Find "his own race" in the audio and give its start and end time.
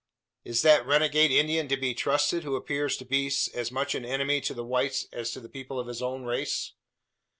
5.85-6.73